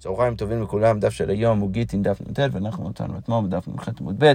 [0.00, 3.88] צהריים טובים לכולם, דף של היום הוא גיטין דף נ"ט ואנחנו נותרנו אתמול בדף נ"ח
[4.00, 4.32] עמוד ב',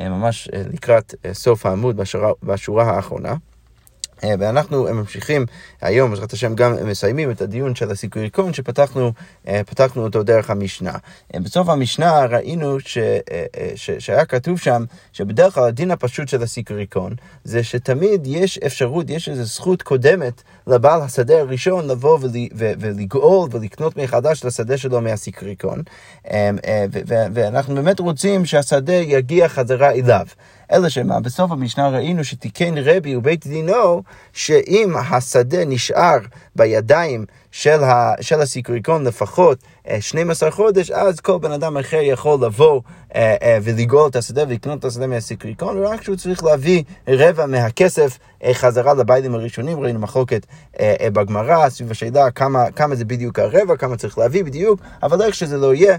[0.00, 3.34] אה, ממש אה, לקראת אה, סוף העמוד בשורה, בשורה האחרונה.
[4.22, 5.46] ואנחנו ממשיכים
[5.80, 9.12] היום, בעזרת השם, גם מסיימים את הדיון של הסיקוריקון שפתחנו
[9.96, 10.92] אותו דרך המשנה.
[11.36, 12.98] בסוף המשנה ראינו ש,
[13.74, 19.28] ש, שהיה כתוב שם שבדרך כלל הדין הפשוט של הסיקוריקון זה שתמיד יש אפשרות, יש
[19.28, 22.18] איזו זכות קודמת לבעל השדה הראשון לבוא
[22.54, 25.82] ולגאול ולקנות מחדש את השדה שלו מהסיקריקון.
[26.30, 30.26] אמ, אה, ואנחנו באמת רוצים שהשדה יגיע חזרה אליו.
[30.72, 34.02] אלא שמה, בסוף המשנה ראינו שתיקן רבי ובית דינו,
[34.32, 36.18] שאם השדה נשאר
[36.56, 39.58] בידיים של, ה, של הסיקריקון לפחות
[40.00, 42.80] 12 אה, חודש, אז כל בן אדם אחר יכול לבוא
[43.14, 48.18] אה, אה, ולגאול את השדה ולקנות את השדה מהסיקריקון, ורק שהוא צריך להביא רבע מהכסף
[48.52, 50.46] חזרה לביילים הראשונים, ראינו מחלוקת
[51.12, 55.56] בגמרא סביב השאלה כמה, כמה זה בדיוק הרבע, כמה צריך להביא בדיוק, אבל איך שזה
[55.56, 55.96] לא יהיה,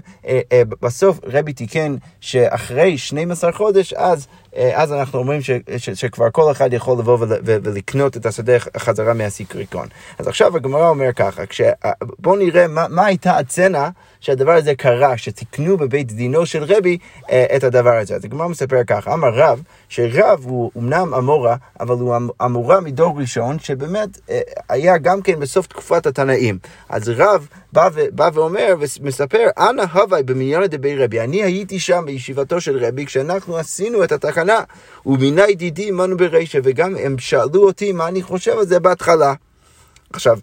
[0.82, 4.26] בסוף רבי תיקן שאחרי 12 חודש, אז,
[4.74, 9.14] אז אנחנו אומרים ש, ש, שכבר כל אחד יכול לבוא ול, ולקנות את השדה חזרה
[9.14, 9.88] מהסיקריקון.
[10.18, 11.60] אז עכשיו הגמרא אומר ככה, כש,
[12.18, 13.88] בואו נראה מה, מה הייתה הצנע
[14.20, 16.98] שהדבר הזה קרה, שתיקנו בבית דינו של רבי
[17.30, 18.14] אה, את הדבר הזה.
[18.14, 23.20] אז הגמרא מספר ככה, אמר רב, שרב הוא אמנם אמורה, אבל הוא אמ-, אמורה מדור
[23.20, 26.58] ראשון, שבאמת אה, היה גם כן בסוף תקופת התנאים.
[26.88, 32.02] אז רב בא, ו, בא ואומר ומספר, אנא הווי במניין דבי רבי, אני הייתי שם
[32.06, 34.60] בישיבתו של רבי כשאנחנו עשינו את התקנה,
[35.06, 39.34] ומיני דידי מנו ברישא, וגם הם שאלו אותי מה אני חושב על זה בהתחלה.
[40.12, 40.38] עכשיו,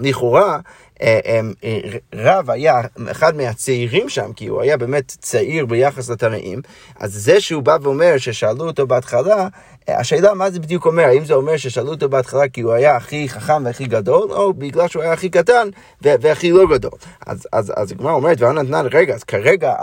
[0.00, 0.58] לכאורה,
[1.02, 1.20] אה,
[1.64, 1.80] אה,
[2.14, 6.62] רב היה אחד מהצעירים שם, כי הוא היה באמת צעיר ביחס לתנאים,
[7.00, 9.48] אז זה שהוא בא ואומר ששאלו אותו בהתחלה,
[9.88, 12.96] אה, השאלה מה זה בדיוק אומר, האם זה אומר ששאלו אותו בהתחלה כי הוא היה
[12.96, 15.68] הכי חכם והכי גדול, או בגלל שהוא היה הכי קטן
[16.02, 16.98] והכי לא גדול.
[17.26, 19.74] אז, אז, אז הגמרא אומרת, ואנה נתנה, רגע, אז כרגע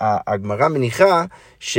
[0.00, 1.24] הגמרא מניחה
[1.60, 1.78] ש...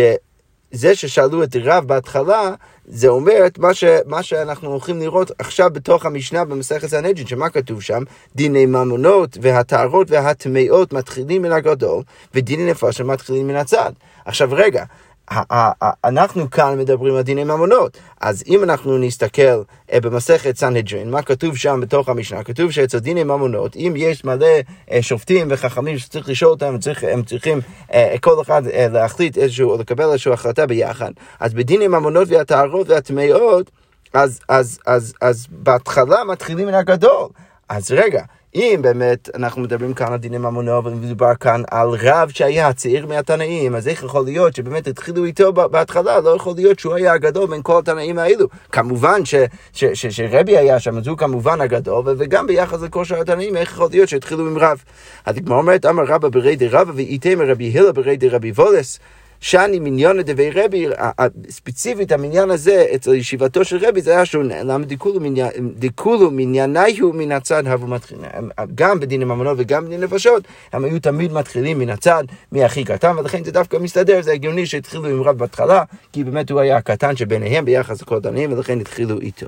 [0.72, 2.54] זה ששאלו את רב בהתחלה,
[2.94, 7.50] זה אומר את מה, ש, מה שאנחנו הולכים לראות עכשיו בתוך המשנה במסכת סנהדרין, שמה
[7.50, 8.04] כתוב שם?
[8.36, 12.04] דיני ממונות והטהרות והטמאות מתחילים מן הגדול,
[12.36, 13.92] ודיני נפש מתחילים מן הצד.
[14.26, 14.84] עכשיו רגע,
[16.04, 21.58] אנחנו כאן מדברים על דיני ממונות, אז אם אנחנו נסתכל אה, במסכת סנהדרין, מה כתוב
[21.58, 22.44] שם בתוך המשנה?
[22.44, 24.48] כתוב שאצל דיני ממונות, אם יש מלא
[24.92, 27.60] אה, שופטים וחכמים שצריך לשאול אותם, צריך, הם צריכים
[27.94, 33.72] אה, כל אחד להחליט איזשהו, או לקבל איזושהי החלטה ביחד, אז בדיני ממונות והטהרות והטמאות,
[34.14, 37.28] אז, אז, אז, אז, אז בהתחלה מתחילים מן הגדול.
[37.70, 38.24] אז רגע,
[38.56, 43.76] אם באמת אנחנו מדברים כאן על דיני ממונו ומדובר כאן על רב שהיה צעיר מהתנאים,
[43.76, 46.20] אז איך יכול להיות שבאמת התחילו איתו בהתחלה?
[46.20, 48.48] לא יכול להיות שהוא היה הגדול בין כל התנאים האלו.
[48.72, 49.36] כמובן ש,
[49.74, 53.88] ש, ש, שרבי היה שם, אז הוא כמובן הגדול, וגם ביחס לכושר התנאים, איך יכול
[53.92, 54.84] להיות שהתחילו עם רב?
[55.26, 59.00] אז כמו אומרת, אמר רבא ברי די רבא ואיתם רבי הילה ברי די רבי וולס.
[59.42, 60.88] שאני מניון דבי רבי,
[61.50, 64.86] ספציפית המניין הזה אצל ישיבתו של רבי זה היה שונה, למה
[65.76, 68.26] דכולו מנייניהו מן הצד הבו מתחילים.
[68.76, 70.44] גם בדיני ממונות וגם בדיני נפשות,
[70.74, 75.06] הם היו תמיד מתחילים מן הצד, מהכי קטן, ולכן זה דווקא מסתדר, זה הגיוני שהתחילו
[75.06, 79.48] עם רב בהתחלה, כי באמת הוא היה הקטן שביניהם ביחס לכל דנים, ולכן התחילו איתו.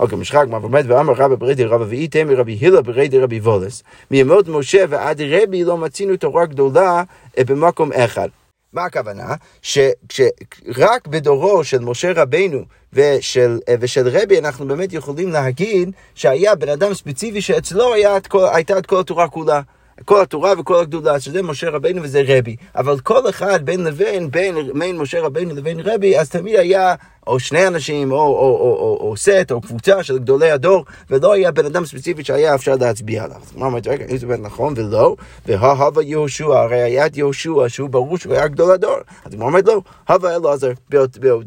[0.00, 4.48] אוקיי, משחק מה באמת, ואמר רבא ברדי רבא ואיתם מרבי הילה ברדי רבי וולס, מימות
[4.48, 7.02] משה ועד רבי לא מצינו תורה גדולה
[7.38, 8.28] אה, במקום אחד.
[8.74, 9.34] מה הכוונה?
[9.62, 12.58] שרק בדורו של משה רבינו
[12.92, 18.78] ושל, ושל רבי אנחנו באמת יכולים להגיד שהיה בן אדם ספציפי שאצלו את כל, הייתה
[18.78, 19.60] את כל התורה כולה.
[20.04, 22.56] כל התורה וכל הגדולה, שזה משה רבינו וזה רבי.
[22.76, 26.94] אבל כל אחד בין לבין, בין, בין משה רבינו לבין רבי, אז תמיד היה
[27.26, 31.32] או שני אנשים, או, או, או, או, או סט, או קבוצה של גדולי הדור, ולא
[31.32, 33.36] היה בן אדם ספציפי שהיה אפשר להצביע עליו.
[33.36, 37.68] אז מה אומרת, רגע, אם זה באמת נכון ולא, וההווה יהושע, הרי היה את יהושע,
[37.68, 38.96] שהוא ברור שהוא היה גדול הדור.
[39.24, 40.72] אז הוא אומר לא, הווה אלעזר,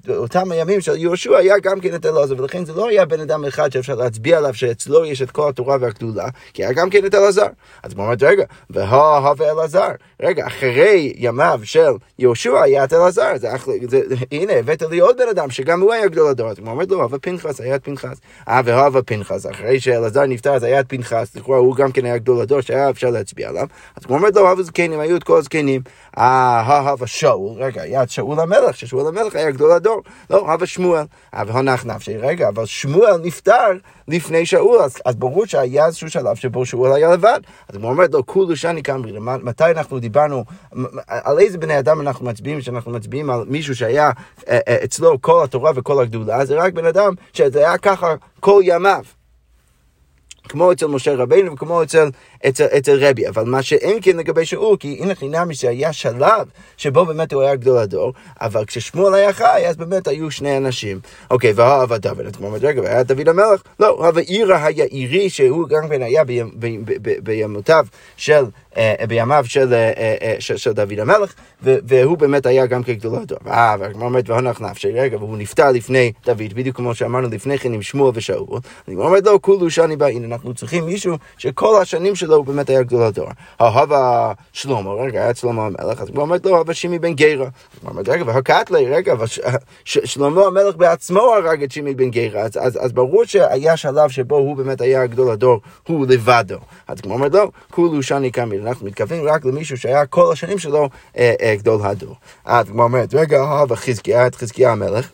[0.05, 3.45] באותם הימים של יהושע היה גם כן את אלעזר, ולכן זה לא היה בן אדם
[3.45, 7.15] אחד שאפשר להצביע עליו שאצלו יש את כל התורה והגדולה, כי היה גם כן את
[7.15, 7.47] אלעזר.
[7.83, 9.89] אז הוא אומר, רגע, וההווה אלעזר,
[10.21, 13.31] רגע, אחרי ימיו של יהושע היה את אלעזר,
[14.31, 16.49] הנה, הבאת לי עוד בן אדם שגם הוא היה גדול הדור.
[16.49, 18.17] אז הוא אומר לו, הווה פנחס, היה את פנחס.
[18.47, 22.17] אה, והווה פנחס, אחרי שאלעזר נפטר, אז היה את פנחס, לכאורה הוא גם כן היה
[22.17, 23.67] גדול הדור, שהיה אפשר להצביע עליו.
[23.95, 25.81] אז הוא אומר לו, הווה זקנים, היו את כל הזקנים.
[26.17, 30.01] אה, הווה שאול, רגע, היה את שאול המלך, ששאול המלך היה גדול הדור.
[30.29, 31.05] לא, הווה שמואל.
[31.33, 33.71] אה, והונח נפשי, רגע, אבל שמואל נפטר
[34.07, 37.39] לפני שאול, אז, אז ברור שהיה איזשהו שלב שבו שאול היה לבד.
[37.69, 40.45] אז הוא אומר לו, כולו שאני קמרי, מתי אנחנו דיברנו,
[41.07, 44.12] על איזה בני אדם אנחנו מצביעים, שאנחנו מצביעים על מישהו שהיה
[44.48, 48.62] אה, אה, אצלו כל התורה וכל הגדולה, זה רק בן אדם שזה היה ככה כל
[48.63, 49.04] ימיו.
[50.47, 52.09] כמו אצל משה רבינו וכמו אצל,
[52.47, 56.47] אצל, אצל רבי, אבל מה שאין כן לגבי שאול, כי הנה חינמי שהיה שלב
[56.77, 60.99] שבו באמת הוא היה גדול הדור, אבל כששמואל היה חי, אז באמת היו שני אנשים.
[61.31, 63.61] אוקיי, והאהבה דוד, את אומרת, רגע, והיה דוד המלך?
[63.79, 66.23] לא, אבל עירה היעירי, שהוא גם כן היה
[67.23, 67.85] בימותיו
[68.17, 68.43] של...
[68.77, 73.37] אה, בימיו של, אה, אה, של, של דוד המלך, והוא באמת היה גם כגדולו הדור.
[73.47, 77.73] אה, והגמרא אומרת, והנח נפשי, רגע, והוא נפטר לפני דוד, בדיוק כמו שאמרנו לפני כן
[77.73, 78.59] עם שמואל ושאול.
[78.87, 82.69] אני אומרת, לא, כולו שני בא, הנה, אנחנו צריכים מישהו שכל השנים שלו הוא באמת
[82.69, 83.29] היה גדול הדור.
[83.61, 87.47] אהבה שלמה, רגע, היה שלמה המלך, אז הוא אומרת, לא, אהבה שימי בן גרה.
[87.81, 89.13] הוא אומרת, רגע, והקטלי, רגע,
[89.85, 94.35] שלמה המלך בעצמו הרג את שימי בן גרה, אז, אז, אז ברור שהיה שלב שבו
[94.35, 96.57] הוא באמת היה גדול הדור, הוא לבדו.
[96.87, 98.69] אז כמו אומרת, לא, כולו שני קמי.
[98.69, 102.15] אנחנו מתכוונים רק למישהו שהיה כל השנים שלו אה, אה, גדול הדור.
[102.45, 105.09] אז כמו אומרת, רגע, אהבה חזקיה, את חזקיה המלך.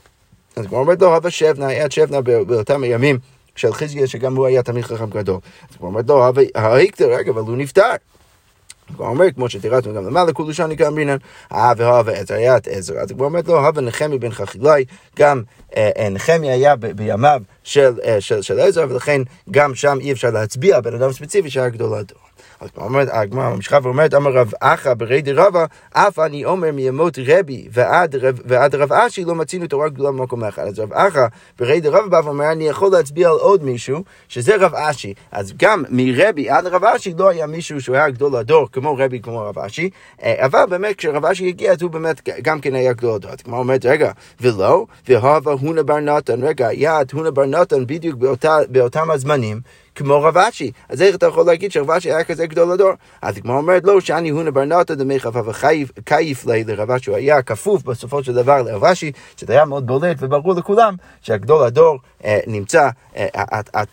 [0.56, 3.20] אז כמו אומרת, לא, אהבה שבנה, היה שבנה באותם הימים.
[3.56, 5.40] של חזקיה, שגם הוא היה תמיד חכם גדול.
[5.70, 7.92] אז הוא אומר, לא, ההיקטר, רגע, אבל הוא נפטר.
[8.98, 11.18] הוא אומר, כמו שתירצנו גם למעלה, כולו שני כאמרינן,
[11.52, 12.94] אה והבה עזר, היה את עזר.
[12.94, 14.86] אז הוא אומר, לא, הווה נחמי בן חכילאי,
[15.16, 15.42] גם
[15.78, 21.50] אה, נחמי היה בימיו של עזר, ולכן גם שם אי אפשר להצביע בן אדם ספציפי
[21.50, 22.20] שהיה גדול הדור.
[23.12, 28.94] הגמרא ממשיכה ואומרת, אמר רב אחא ברי דרבא, אף אני אומר מימות רבי ועד, רב
[28.94, 30.68] אשי לא מצינו תורה גדולה במקום אחד.
[30.68, 31.26] אז רב אחא
[31.60, 35.14] ברי דרבא בא ואומר, אני יכול להצביע על עוד מישהו, שזה רב אשי.
[35.32, 39.20] אז גם מרבי עד רב אשי לא היה מישהו שהוא היה גדול הדור, כמו רבי,
[39.20, 39.90] כמו רב אשי,
[40.24, 43.32] אה, אבל באמת כשרב אשי הגיע, אז הוא באמת גם כן היה גדול הדור.
[43.44, 44.12] כמו אומרת, רגע,
[44.42, 48.16] ולא, והווה הונה בר נתן, רגע, היה את הונה בר נתן בדיוק
[48.70, 49.62] באותם הזמנים.
[49.96, 50.72] כמו רב אשי.
[50.90, 52.92] אז איך אתה יכול להגיד שרב אשי היה כזה גדול הדור?
[53.22, 55.40] אז כמו אומרת לו, שאני הונה בר נתן דמי חפה
[55.98, 59.88] וקייף לי לרב אשי, הוא היה כפוף בסופו של דבר לרב אשי, שזה היה מאוד
[59.88, 63.28] בולט וברור לכולם שהגדול הדור אה, נמצא, אה,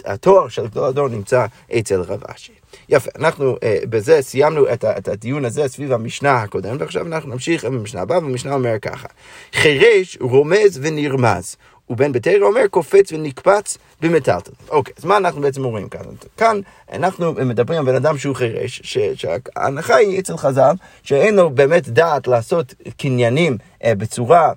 [0.05, 1.47] התואר של גדול הדור נמצא
[1.79, 2.53] אצל רב אשי.
[2.89, 7.65] יפה, אנחנו אה, בזה סיימנו את, את הדיון הזה סביב המשנה הקודמת, ועכשיו אנחנו נמשיך
[7.65, 9.09] עם המשנה הבאה, והמשנה אומר ככה:
[9.53, 11.57] חירש רומז ונרמז.
[11.91, 14.53] ובן בתרא אומר קופץ ונקפץ במטלטל.
[14.69, 16.01] אוקיי, אז מה אנחנו בעצם אומרים כאן?
[16.37, 16.61] כאן
[16.93, 18.83] אנחנו מדברים על בן אדם שהוא חירש,
[19.15, 24.53] שההנחה היא אצל חז"ל, שאין לו באמת דעת לעשות קניינים אה, בצורה...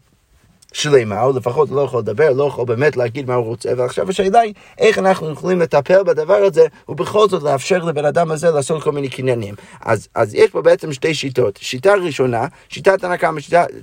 [0.73, 4.39] שלמה, או לפחות לא יכול לדבר, לא יכול באמת להגיד מה הוא רוצה, ועכשיו השאלה
[4.39, 8.91] היא איך אנחנו יכולים לטפל בדבר הזה, ובכל זאת לאפשר לבן אדם הזה לעשות כל
[8.91, 9.55] מיני קניינים.
[9.81, 11.59] אז, אז יש פה בעצם שתי שיטות.
[11.61, 13.05] שיטה ראשונה, שיטת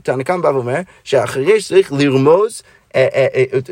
[0.03, 2.63] תנא קמא בא ואומר שהחירש צריך לרמוז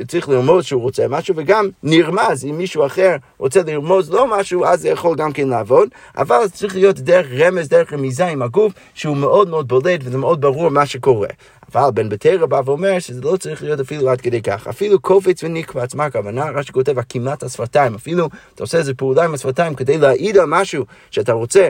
[0.09, 4.81] צריך לרמוז שהוא רוצה משהו, וגם נרמז, אם מישהו אחר רוצה לרמוז לו משהו, אז
[4.81, 9.17] זה יכול גם כן לעבוד, אבל צריך להיות דרך רמז, דרך רמיזה עם הגוף, שהוא
[9.17, 11.29] מאוד מאוד בולט וזה מאוד ברור מה שקורה.
[11.75, 14.67] אבל בן בתרא בא ואומר שזה לא צריך להיות אפילו עד כדי כך.
[14.67, 16.51] אפילו קופץ ונקפץ, מה הכוונה?
[16.51, 17.95] רש"י כותב, עקימת השפתיים.
[17.95, 21.69] אפילו אתה עושה איזה פעולה עם השפתיים כדי להעיד על משהו שאתה רוצה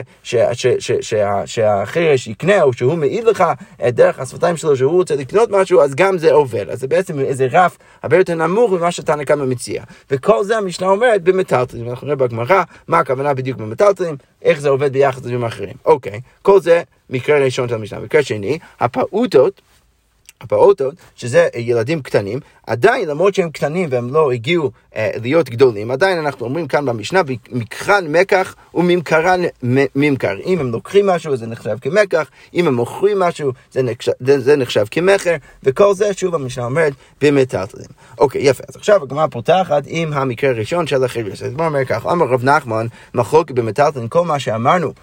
[1.45, 3.43] שהחרש יקנה, או שהוא מעיד לך
[3.83, 6.71] דרך השפתיים שלו שהוא רוצה לקנות משהו, אז גם זה עובר.
[6.71, 9.83] אז זה בעצם איזה רף הרבה יותר נמוך ממה שתנא קמא מציע.
[10.11, 11.89] וכל זה המשנה אומרת במטלטלים.
[11.89, 15.73] אנחנו נראה בגמרא מה הכוונה בדיוק במטלטלים, איך זה עובד ביחד עם אחרים.
[15.85, 17.99] אוקיי, כל זה מקרה ראשון של המשנה.
[17.99, 19.61] מקרה שני, הפעוטות
[20.41, 26.17] הפעוטות, שזה ילדים קטנים, עדיין, למרות שהם קטנים והם לא הגיעו אה, להיות גדולים, עדיין
[26.17, 27.21] אנחנו אומרים כאן במשנה,
[27.51, 29.41] מקרן מקח וממכרן
[29.95, 30.35] ממכר.
[30.45, 34.85] אם הם לוקחים משהו, זה נחשב כמקח, אם הם מוכרים משהו, זה נחשב, זה נחשב
[34.91, 37.87] כמכר, וכל זה, שוב, המשנה אומרת, במטלטלים.
[38.17, 38.63] אוקיי, יפה.
[38.67, 41.43] אז עכשיו הגמרא פותחת עם המקרה הראשון של החיריס.
[41.43, 44.93] אז הגמרא אומר כך, אמר רב נחמן, מחלוקת במטלטלים, כל מה שאמרנו.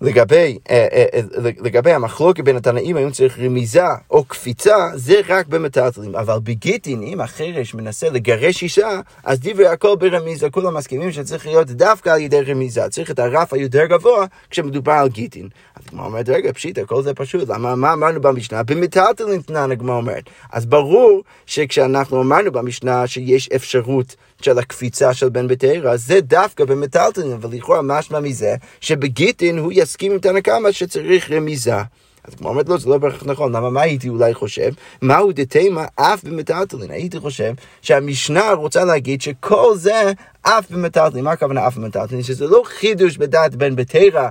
[0.00, 1.20] לגבי, אה, אה, אה,
[1.60, 6.14] לגבי המחלוקת בין התנאים, האם צריך רמיזה או קפיצה, זה רק במטלטלים.
[6.14, 10.50] אבל בגיטין, אם החרש מנסה לגרש אישה, אז דברי הכל ברמיזה.
[10.50, 12.88] כולם מסכימים שצריך להיות דווקא על ידי רמיזה.
[12.88, 15.48] צריך את הרף היותר גבוה כשמדובר על גיטין.
[15.76, 17.48] אז הגמרא אומרת, רגע, פשיטה, כל זה פשוט.
[17.48, 18.62] למה, מה אמרנו במשנה?
[18.62, 20.24] במטלטלים תנן הגמרא אומרת.
[20.52, 27.32] אז ברור שכשאנחנו אמרנו במשנה שיש אפשרות של הקפיצה של בן בתרא, זה דווקא במטלטלין,
[27.32, 31.76] אבל לכאורה משמע מזה שבגיטין הוא יסכים עם תנא קמא שצריך רמיזה.
[32.24, 34.70] אז כמו אומרת לו, זה לא בהכרח נכון, למה מה הייתי אולי חושב?
[35.02, 36.90] מהו דתימה אף במטלטלין?
[36.90, 40.12] הייתי חושב שהמשנה רוצה להגיד שכל זה
[40.42, 41.24] אף במטלטלין.
[41.24, 42.22] מה הכוונה אף במטלטלין?
[42.22, 44.28] שזה לא חידוש בדעת בן בתרא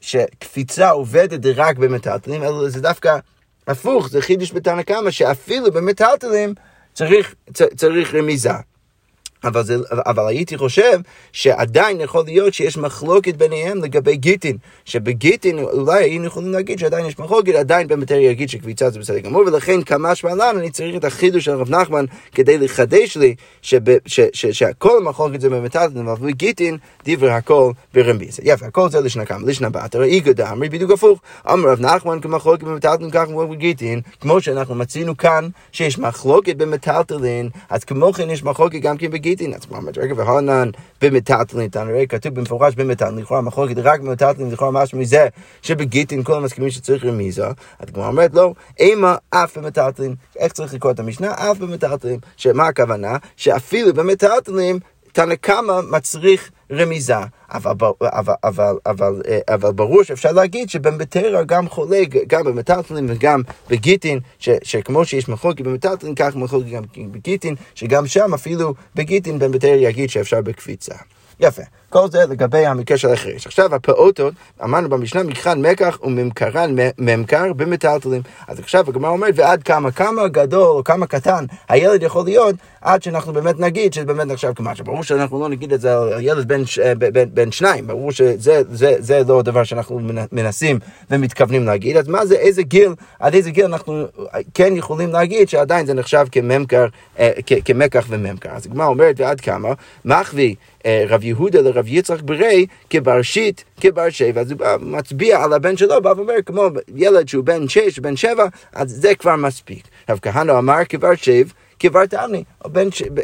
[0.00, 3.18] שקפיצה עובדת רק במטלטלין, אלא זה דווקא
[3.66, 6.54] הפוך, זה חידוש בתנא קמא שאפילו במטלטלין
[6.94, 7.34] צריך,
[7.76, 8.52] צריך רמיזה.
[9.44, 11.00] אבל, זה, אבל הייתי חושב
[11.32, 17.18] שעדיין יכול להיות שיש מחלוקת ביניהם לגבי גיטין, שבגיטין אולי היינו יכולים להגיד שעדיין יש
[17.18, 21.44] מחלוקת, עדיין במטריה יגיד שקביצה זה בסדר גמור, ולכן כמה שמלן אני צריך את החידוש
[21.44, 28.42] של רב נחמן כדי לחדש לי שכל המחלוקת זה במטלטלין, אבל בגיטין דברי הכל ברמיזה.
[28.44, 31.20] יפה, הכל זה לשנה כמה, לשנה בת, הרי איגוד דאמרי בדיוק הפוך.
[31.52, 37.48] אמר רב נחמן כמחלוקת במטלטלין כך כמו בגיטין, כמו שאנחנו מצינו כאן שיש מחלוקת במטלטלין,
[37.70, 39.27] אז כמו כן יש מחלוקת גם כן בגיטין.
[39.28, 40.70] גיטין, אומרת, רגע והונן
[41.02, 45.28] במטלטלין, הרי כתוב במפורש במטלטלין, לכאורה מחלוקת רק במטלטלין, לכאורה משהו מזה
[45.62, 47.46] שבגיטין כולם מסכימים שצריך רמיזה,
[47.78, 51.32] אז כמו אומרת לא, אימה אף במטלטלין, איך צריך לקרוא את המשנה?
[51.32, 53.16] אף במטלטלין, שמה הכוונה?
[53.36, 54.78] שאפילו במטלטלין
[55.18, 57.14] תנא קמא מצריך רמיזה,
[57.52, 57.72] אבל,
[58.02, 64.20] אבל, אבל, אבל, אה, אבל ברור שאפשר להגיד שבמטרה גם חולה, גם במטלטלין וגם בגיטין,
[64.38, 70.10] ש, שכמו שיש מחלוקת במטלטלין, כך מחלוקת גם בגיטין, שגם שם אפילו בגיטין במטרה יגיד
[70.10, 70.94] שאפשר בקפיצה.
[71.40, 71.62] יפה.
[71.90, 73.46] כל זה לגבי המקרה של החרש.
[73.46, 78.22] עכשיו הפעוטות, אמרנו במשנה, מכחן מקח וממכרן ממכר במטלטלים.
[78.48, 83.02] אז עכשיו הגמרא אומרת, ועד כמה, כמה גדול או כמה קטן הילד יכול להיות, עד
[83.02, 84.84] שאנחנו באמת נגיד שזה באמת נחשב כמשהו.
[84.84, 86.62] ברור שאנחנו לא נגיד את זה על ילד בן,
[86.98, 90.00] בן, בן שניים, ברור שזה זה, זה לא הדבר שאנחנו
[90.32, 90.78] מנסים
[91.10, 91.96] ומתכוונים להגיד.
[91.96, 94.04] אז מה זה, איזה גיל, עד איזה גיל אנחנו
[94.54, 96.86] כן יכולים להגיד שעדיין זה נחשב כממכר,
[97.18, 97.30] אה,
[97.64, 98.50] כמקח וממכר.
[98.50, 99.68] אז הגמרא אומרת, ועד כמה,
[100.04, 100.54] מחווי אה,
[101.08, 106.02] רב יהודה לרב יצחק ברי כבר שיט, כבר שבע, אז הוא מצביע על הבן שלו,
[106.02, 109.82] בא ואומר, כמו ילד שהוא בן שש, בן שבע, אז זה כבר מספיק.
[110.10, 111.46] רב כהנא אמר כבר שב,
[111.78, 112.44] כבר תעני,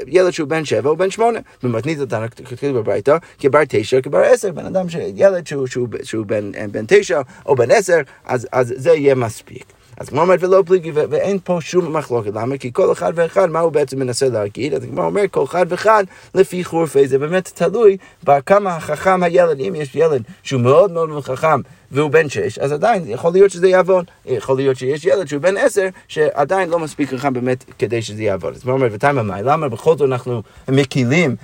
[0.06, 1.38] ילד שהוא בן שבע או בן שמונה.
[1.62, 6.50] במתנית אותנו, כתוב בברייתא, כבר תשע, כבר עשר, בן אדם, ילד שהוא, שהוא, שהוא בן,
[6.70, 9.64] בן תשע או בן עשר, אז, אז זה יהיה מספיק.
[9.96, 12.58] אז כמו אומרת ולא פליגי, ואין פה שום מחלוקת, למה?
[12.58, 14.74] כי כל אחד ואחד, מה הוא בעצם מנסה להגיד?
[14.74, 19.74] אז כמו אומר, כל אחד ואחד לפי חורפי, זה באמת תלוי בכמה חכם הילד, אם
[19.76, 21.60] יש ילד שהוא מאוד מאוד חכם
[21.90, 24.04] והוא בן שש, אז עדיין יכול להיות שזה יעבוד.
[24.26, 28.54] יכול להיות שיש ילד שהוא בן עשר, שעדיין לא מספיק חכם באמת כדי שזה יעבוד.
[28.54, 31.36] אז כמו אומרת, ותימה מאי, למה בכל זאת אנחנו מקילים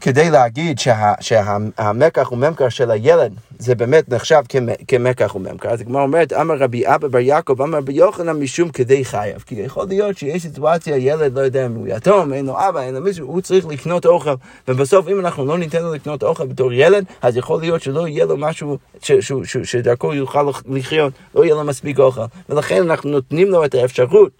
[0.00, 4.42] כדי להגיד שה, שהמקח וממכר של הילד זה באמת נחשב
[4.88, 9.04] כמקח וממכר, אז הגמרא אומרת, אמר רבי אבא בר יעקב, אמר רבי יוחנן משום כדי
[9.04, 9.44] חייב.
[9.46, 12.94] כי יכול להיות שיש סיטואציה, ילד, לא יודע אם הוא יתום, אין לו אבא, אין
[12.94, 14.34] לו מישהו, הוא צריך לקנות אוכל,
[14.68, 18.24] ובסוף אם אנחנו לא ניתן לו לקנות אוכל בתור ילד, אז יכול להיות שלא יהיה
[18.24, 22.24] לו משהו ש, ש, ש, שדרכו יוכל לחיות, לא יהיה לו מספיק אוכל.
[22.48, 24.39] ולכן אנחנו נותנים לו את האפשרות.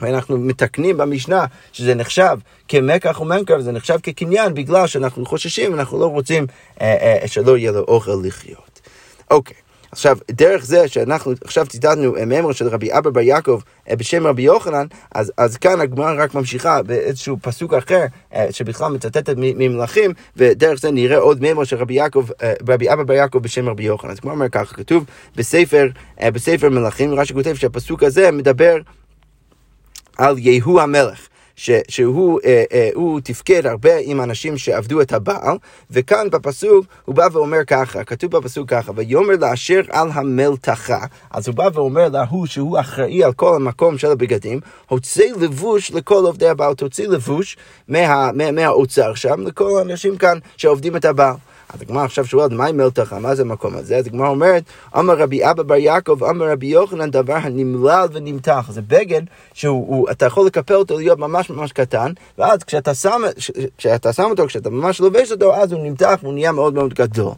[0.00, 2.38] ואנחנו מתקנים במשנה שזה נחשב
[2.68, 6.46] כמקח וממכר, זה נחשב כקניין בגלל שאנחנו חוששים, אנחנו לא רוצים
[6.80, 8.80] אה, אה, שלא יהיה לו אוכל לחיות.
[9.30, 9.56] אוקיי.
[9.92, 14.42] עכשיו, דרך זה שאנחנו עכשיו ציטטנו מימרה של רבי אבא בר יעקב אה, בשם רבי
[14.42, 20.80] יוחנן, אז, אז כאן הגמרא רק ממשיכה באיזשהו פסוק אחר אה, שבכלל מצטטת ממלכים, ודרך
[20.80, 24.10] זה נראה עוד מימרה של רבי, יעקב, אה, רבי אבא בר יעקב בשם רבי יוחנן.
[24.10, 25.04] אז הגמרא אומר ככה, כתוב
[25.36, 25.88] בספר,
[26.24, 28.76] בספר מלכים, רש"י כותב שהפסוק הזה מדבר
[30.18, 31.28] על יהוא המלך.
[31.58, 32.90] ש, שהוא אה, אה,
[33.24, 35.56] תפקד הרבה עם אנשים שעבדו את הבעל,
[35.90, 41.54] וכאן בפסוק הוא בא ואומר ככה, כתוב בפסוק ככה, ויאמר לאשר על המלתחה, אז הוא
[41.54, 46.74] בא ואומר להוא שהוא אחראי על כל המקום של הבגדים, הוצא לבוש לכל עובדי הבעל,
[46.74, 47.56] תוציא לבוש
[47.88, 51.34] מה, מה, מהאוצר שם לכל האנשים כאן שעובדים את הבעל.
[51.74, 53.18] אז הגמרא עכשיו שואלת, מה עם מלתחה?
[53.18, 53.96] מה זה המקום הזה?
[53.96, 54.62] אז הגמרא אומרת,
[54.98, 58.68] אמר רבי אבא בר יעקב, אמר רבי יוחנן, דבר הנמלל ונמתח.
[58.72, 59.22] זה בגד
[59.54, 63.22] שאתה יכול לקפל אותו להיות ממש ממש קטן, ואז כשאתה שם,
[63.78, 67.32] כשאתה שם אותו, כשאתה ממש לובש אותו, אז הוא נמתח והוא נהיה מאוד מאוד גדול.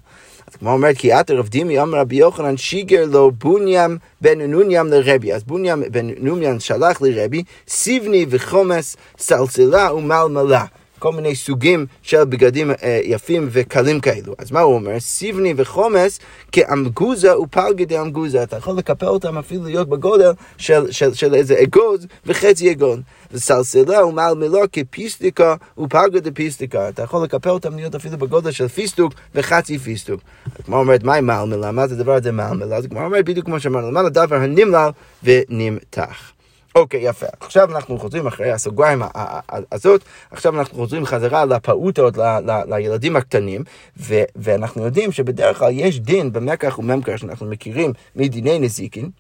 [0.51, 4.87] אז כמו אומרת, כי את רב דימי אמר רבי יוחנן שיגר לו בוניאם בן נוניאם
[4.87, 5.33] לרבי.
[5.33, 10.65] אז בוניאם בן נוניאם שלח לרבי, סיבני וחומס סלסלה ומלמלה.
[11.01, 14.35] כל מיני סוגים של בגדים אה, יפים וקלים כאלו.
[14.39, 15.01] אז מה הוא אומר?
[15.01, 16.21] סיבני וחומס
[16.53, 18.43] כאמגוזה ופלגי דאמגוזה.
[18.43, 23.03] אתה יכול לקפל אותם אפילו להיות בגודל של, של, של איזה אגוז וחצי אגון.
[23.33, 26.89] וסלסלה ומלמלו כפיסטיקה ופלגה דפיסטיקה.
[26.89, 30.21] אתה יכול לקפל אותם להיות אפילו בגודל של פיסטוק וחצי פיסטוק.
[30.65, 31.73] כמו אומרת, מהי מלמלה?
[31.73, 32.77] מה זה הדבר הזה מלמלה?
[32.77, 34.91] אז כמו אומרת, בדיוק כמו שאמרנו, מה הדבר הנמלל
[35.25, 36.33] ונמתח.
[36.75, 37.27] אוקיי, יפה.
[37.41, 39.03] עכשיו אנחנו חוזרים אחרי הסוגריים
[39.73, 42.15] הזאת, עכשיו אנחנו חוזרים חזרה לפעוטות,
[42.69, 43.65] לילדים הקטנים,
[44.37, 49.11] ואנחנו יודעים שבדרך כלל יש דין במקח וממכר שאנחנו מכירים מדיני נזיקין.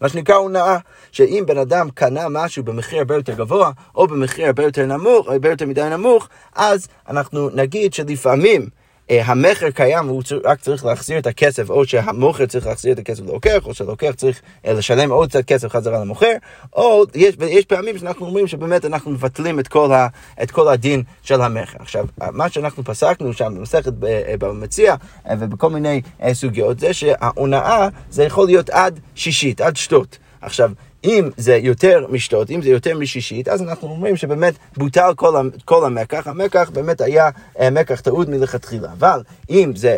[0.00, 0.78] מה שנקרא הונאה,
[1.12, 5.50] שאם בן אדם קנה משהו במחיר הרבה יותר גבוה, או במחיר הרבה יותר נמוך, הרבה
[5.50, 8.68] יותר מדי נמוך, אז אנחנו נגיד שלפעמים
[9.10, 13.66] המכר קיים, הוא רק צריך להחזיר את הכסף, או שהמוכר צריך להחזיר את הכסף ללוקח,
[13.66, 16.32] או שהלוקח צריך אה, לשלם עוד קצת כסף חזרה למוכר,
[16.72, 20.06] או יש, יש פעמים שאנחנו אומרים שבאמת אנחנו מבטלים את כל, ה,
[20.42, 21.78] את כל הדין של המכר.
[21.80, 23.92] עכשיו, מה שאנחנו פסקנו שם במסכת
[24.38, 24.94] במציע
[25.38, 26.00] ובכל מיני
[26.32, 30.18] סוגיות, זה שההונאה זה יכול להיות עד שישית, עד שטות.
[30.40, 30.70] עכשיו,
[31.06, 35.34] אם זה יותר משתות, אם זה יותר משישית, אז אנחנו אומרים שבאמת בוטל כל,
[35.64, 38.88] כל המקח, המקח באמת היה אה, מקח טעות מלכתחילה.
[38.92, 39.20] אבל
[39.50, 39.96] אם זה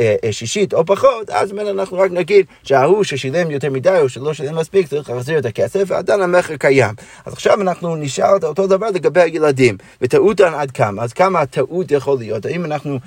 [0.00, 4.08] אה, אה, שישית או פחות, אז באמת אנחנו רק נגיד שההוא ששילם יותר מדי או
[4.08, 6.94] שלא שילם מספיק צריך להחזיר את הכסף, ועדיין המכר קיים.
[7.26, 11.90] אז עכשיו אנחנו נשאל את אותו דבר לגבי הילדים, וטעות עד כמה, אז כמה הטעות
[11.90, 12.98] יכול להיות, האם אנחנו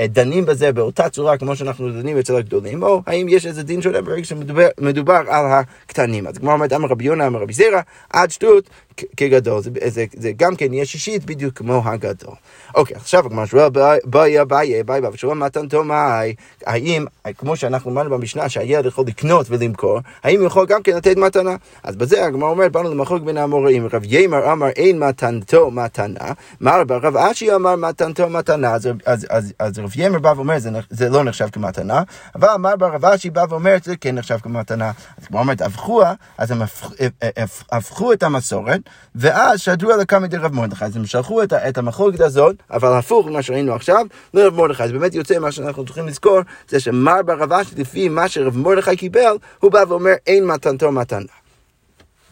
[0.00, 4.02] דנים בזה באותה צורה כמו שאנחנו דנים אצל הגדולים, או האם יש איזה דין שונה
[4.02, 6.26] ברגע שמדובר על הקטנים.
[6.26, 8.70] אז כמו אומרת, אמר רבי יונה, אמר רבי זירא, עד שטות
[9.16, 9.62] כגדול.
[9.62, 12.34] זה, זה, זה גם כן יהיה שישית בדיוק כמו הגדול.
[12.74, 13.68] אוקיי, עכשיו הגמרא שואל,
[14.04, 16.34] באי אביי, באי באי, ושואל מתנתו מאי,
[16.66, 17.04] האם,
[17.38, 21.56] כמו שאנחנו אמרנו במשנה, שהילד יכול לקנות ולמכור, האם הוא יכול גם כן לתת מתנה?
[21.82, 26.76] אז בזה הגמרא אומרת, באנו למחוק בין האמוראים, רב יימר אמר אין מתנתו מתנה, מה
[26.88, 31.08] רב אשי אמר מתנתו מתנה, אז, אז, אז, אז רב יימר בא ואומר, זה, זה
[31.08, 32.02] לא נחשב כמתנה,
[32.34, 34.92] אבל אמר רב אשי בא ואומר, זה כן נחשב כמתנה.
[35.18, 36.62] אז הגמרא אומרת, הפכוה, אז הם
[37.72, 38.80] הפכו את המסורת,
[39.14, 43.26] ואז שדרו על הקמא דרב מרדכי, אז הם שלחו את, את המחלוקת הזאת, אבל הפוך
[43.26, 44.82] ממה שראינו עכשיו, לרב מרדכי.
[44.82, 49.36] אז באמת יוצא מה שאנחנו צריכים לזכור, זה שמר ברבש, לפי מה שרב מרדכי קיבל,
[49.60, 51.26] הוא בא ואומר, אין מתנתו מתנה.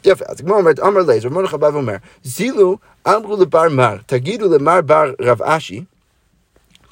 [0.05, 4.55] יפה, אז כמו אומרת, אמר לי, רב מרדכי בא ואומר, זילו אמרו לבר מר, תגידו
[4.55, 5.85] למר בר רב אשי,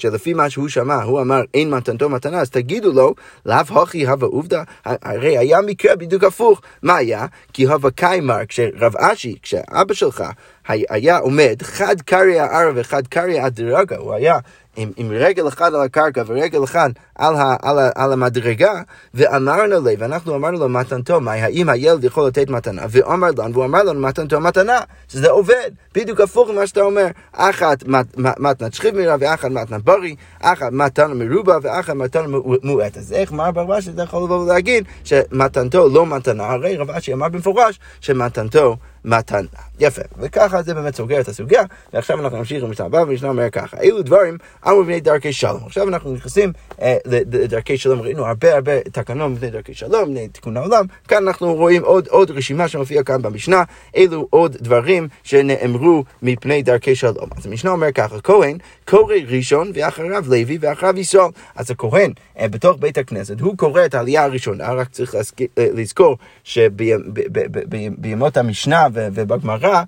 [0.03, 3.15] שלפי מה שהוא שמע, הוא אמר אין מתנתו מתנה, אז תגידו לו,
[3.47, 6.61] לאו הכי הווה עובדה, הרי היה מקרה בדיוק הפוך.
[6.83, 7.27] מה היה?
[7.53, 10.25] כי הווה קיימר, כשרב אשי, כשאבא שלך
[10.69, 14.39] היה עומד חד קריא הערב וחד קריא הדרגה, הוא היה
[14.77, 18.73] עם, עם רגל אחד על הקרקע ורגל אחד על, ה, על, ה, על המדרגה,
[19.15, 22.83] ואמרנו לי, ואנחנו אמרנו לו מתנתו, מה, האם הילד יכול לתת מתנה?
[22.91, 27.85] ואמר לנו, והוא אמר לנו מתנתו מתנה, שזה עובד, בדיוק הפוך ממה שאתה אומר, אחת
[28.17, 32.97] מתנת שכיב מירה ואחת מתנת ברי, אחת מתנה מרובה ואחת מתנה מועט.
[32.97, 36.51] אז איך מה ברבש אתה יכול לבוא ולהגיד שמתנתו לא מתנה?
[36.51, 39.49] הרי רב אשי אמר במפורש שמתנתו מתנה.
[39.81, 43.81] יפה, וככה זה באמת סוגר את הסוגיה, ועכשיו אנחנו נמשיך למשנה הבאה, והמשנה אומר ככה,
[43.81, 45.61] אילו דברים אמרו בני דרכי שלום.
[45.67, 50.57] עכשיו אנחנו נכנסים אה, לדרכי שלום, ראינו הרבה הרבה תקנון בני דרכי שלום, בני תיקון
[50.57, 53.63] העולם, כאן אנחנו רואים עוד, עוד רשימה שמופיעה כאן במשנה,
[53.95, 57.29] אילו עוד דברים שנאמרו מפני דרכי שלום.
[57.37, 61.13] אז המשנה אומר ככה, כהן קורא ראשון ואחריו לוי ואחריו ישראל.
[61.57, 65.21] אז הכהן אה, בתוך בית הכנסת, הוא קורא את העלייה הראשונה, רק צריך אה,
[65.57, 69.83] לזכור שבימות המשנה ובגמרא,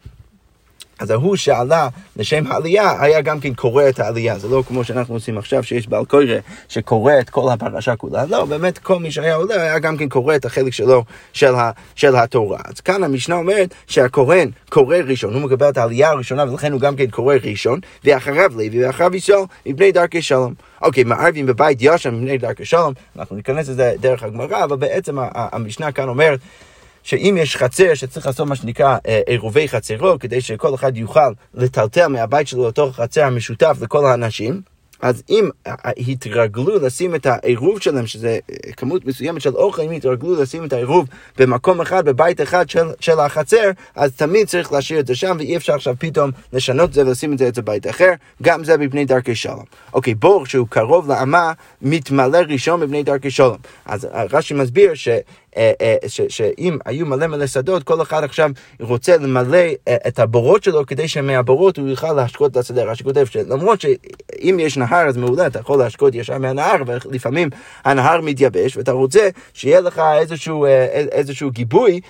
[0.99, 5.14] אז ההוא שעלה לשם העלייה היה גם כן קורא את העלייה, זה לא כמו שאנחנו
[5.14, 6.25] עושים עכשיו שיש בעל קורא
[6.69, 10.37] שקורא את כל הפרשה כולה, לא, באמת כל מי שהיה עולה היה גם כן קורא
[10.37, 12.59] את החלק שלו של, ה, של התורה.
[12.64, 16.97] אז כאן המשנה אומרת שהכהן קורא ראשון, הוא מקבל את העלייה הראשונה ולכן הוא גם
[16.97, 20.55] כן קורא ראשון, ואחריו לוי ואחריו ישראל מפני דרכי שלום.
[20.83, 25.93] אוקיי, מערבים בבית ישן מפני דרכי שלום, אנחנו ניכנס לזה דרך הגמרא, אבל בעצם המשנה
[25.93, 26.40] כאן אומרת
[27.05, 32.07] שאם יש חצר שצריך לעשות מה שנקרא אה, עירובי חצרו, כדי שכל אחד יוכל לטלטל
[32.07, 34.61] מהבית שלו לתוך החצר המשותף לכל האנשים,
[35.01, 35.49] אז אם
[36.09, 40.73] התרגלו לשים את העירוב שלהם, שזה אה, כמות מסוימת של אוכל, אם התרגלו לשים את
[40.73, 41.07] העירוב
[41.38, 45.57] במקום אחד, בבית אחד של, של החצר, אז תמיד צריך להשאיר את זה שם, ואי
[45.57, 48.12] אפשר עכשיו פתאום לשנות את זה ולשים את זה אצל בית אחר,
[48.43, 49.64] גם זה מפני דרכי שלום.
[49.93, 53.57] אוקיי, בור שהוא קרוב לאמה, מתמלא ראשון מפני דרכי שלום.
[53.87, 55.09] אז רש"י מסביר ש...
[55.57, 60.64] אה, אה, שאם היו מלא מלא שדות, כל אחד עכשיו רוצה למלא אה, את הבורות
[60.64, 62.85] שלו כדי שמהבורות הוא יוכל להשקות את השדה.
[62.85, 67.49] רש"י כותב שלמרות שאם יש נהר אז מעולה, אתה יכול להשקות ישר מהנהר, ולפעמים
[67.85, 70.67] הנהר מתייבש, ואתה רוצה שיהיה לך איזשהו,
[71.12, 72.01] איזשהו גיבוי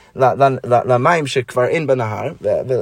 [0.64, 2.33] למים שכבר אין בנהר,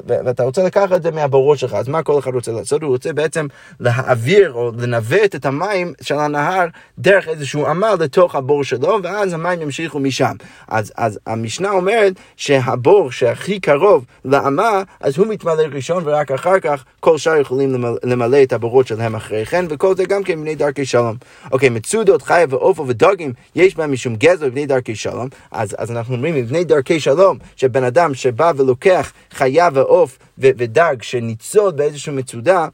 [0.06, 2.82] ואתה רוצה לקחת את זה מהבורות שלך, אז מה כל אחד רוצה לעשות?
[2.82, 3.46] הוא רוצה בעצם
[3.80, 6.66] להעביר או לנווט את המים של הנהר
[6.98, 10.36] דרך איזשהו עמל לתוך הבור שלו, ואז המים ימשיכו משם.
[10.68, 16.84] אז, אז המשנה אומרת שהבור שהכי קרוב לאמה, אז הוא מתמלא ראשון ורק אחר כך
[17.00, 20.54] כל שאר יכולים למלא, למלא את הבורות שלהם אחרי כן, וכל זה גם כן בני
[20.54, 21.16] דרכי שלום.
[21.52, 26.14] אוקיי, מצודות, חיה ועופו ודגים, יש בהם משום גזר בני דרכי שלום, אז, אז אנחנו
[26.14, 32.68] אומרים מבני דרכי שלום, שבן אדם שבא ולוקח חיה ועוף ודג שניצוד באיזושהי מצודה,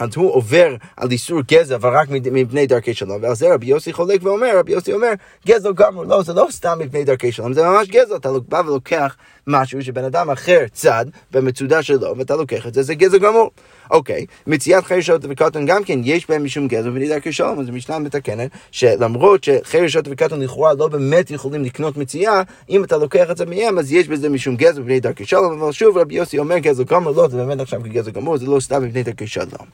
[0.00, 3.92] אז הוא עובר על איסור גזע, אבל רק מפני דרכי שלום, ועל זה רבי יוסי
[3.92, 5.12] חולק ואומר, רבי יוסי אומר,
[5.46, 9.16] גזע גמור, לא, זה לא סתם מפני דרכי שלום, זה ממש גזע, אתה בא ולוקח
[9.46, 13.50] משהו שבן אדם אחר צד במצודה שלו, ואתה לוקח את זה, זה גזע גמור.
[13.90, 17.98] אוקיי, מציאת חרשות וקטון גם כן, יש בהם משום גזע ובני דרכי שלום, אז המשנה
[17.98, 23.46] מתקנת, שלמרות שחרשות וקטון לכאורה לא באמת יכולים לקנות מציאה, אם אתה לוקח את זה
[23.46, 26.82] מהם, אז יש בזה משום גזע ובני דרכי שלום, אבל שוב רבי יוסי אומר גזע
[26.82, 29.66] גמור, לא, זה באמת עכשיו כגזע גמור, זה לא סתם בבני דרכי שלום.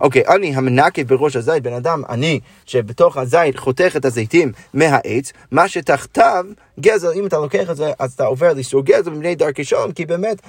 [0.00, 5.68] אוקיי, אני המנקב בראש הזית, בן אדם, אני, שבתוך הזית חותך את הזיתים מהעץ, מה
[5.68, 6.44] שתחתיו
[6.80, 10.06] גזל, אם אתה לוקח את זה, אז אתה עובר לאיסור גזל מבני דרכי שלום, כי
[10.06, 10.42] באמת,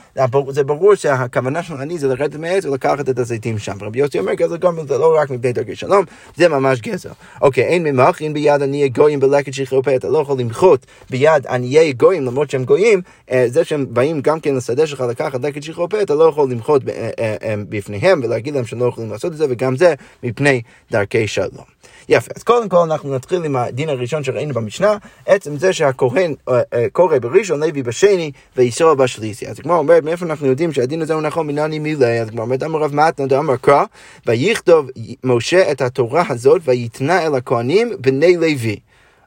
[0.50, 3.78] זה ברור שהכוונה של אני זה לרדת מהעץ ולקחת את הזיתים שם.
[3.82, 7.10] רבי יוסי אומר, גזל גם זה לא רק מבני דרכי שלום, זה ממש גזל.
[7.42, 11.94] אוקיי, אין ממחין ביד עניי גויים בלקט שכחו פה, אתה לא יכול למחות ביד עניי
[11.94, 15.90] גויים, למרות שהם גויים, אה, זה שהם באים גם כן לשדה שלך לקחת לקט שכחו
[15.90, 19.38] פה, אתה לא יכול למחות אה, אה, בפניהם ולהגיד להם שהם לא יכולים לעשות את
[19.38, 20.62] זה, וגם זה מפני
[20.92, 21.75] דרכי שלום.
[22.10, 26.62] יפה, אז קודם כל אנחנו נתחיל עם הדין הראשון שראינו במשנה, עצם זה שהכהן אה,
[26.74, 29.48] אה, קורא בראשון, לוי בשני וישראל בשלישי.
[29.48, 32.64] אז כמו אומרת, מאיפה אנחנו יודעים שהדין הזה הוא נכון מנני מילי, אז כמו אומרת,
[32.64, 33.84] אמר רב מתנה דאמר קרא,
[34.26, 34.90] ויכתוב
[35.24, 38.80] משה את התורה הזאת ויתנה אל הכהנים בני לוי.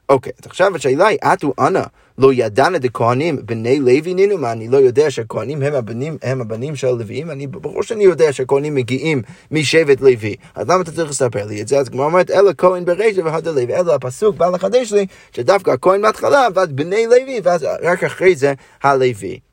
[0.09, 1.83] אוקיי, אז עכשיו השאלה היא, אתו אנא.
[2.19, 6.75] לא ידענה דכהנים בני לוי נינו, מה אני לא יודע שהכהנים הם הבנים, הם הבנים
[6.75, 7.31] של הלוויים?
[7.31, 11.67] אני, ברור שאני יודע שהכהנים מגיעים משבט לוי, אז למה אתה צריך לספר לי את
[11.67, 11.79] זה?
[11.79, 16.01] אז כמו אומרת, אלא כהן ברישא והדה לוי, אלא הפסוק בא לחדש לי, שדווקא הכהן
[16.01, 18.53] בהתחלה, ואז בני לוי, ואז רק אחרי זה
[18.83, 19.48] הלוי.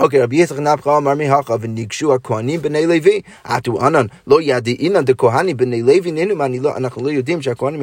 [0.00, 5.56] אוקיי, רבי יצחק נפחא אמר מהכה וניגשו הכהנים בני לוי, עטו ענן, לא ידעינן דכהנים
[5.56, 7.82] בני לוי, נינו, לא, אנחנו לא יודעים שהכהנים